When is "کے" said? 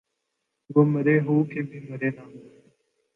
1.51-1.61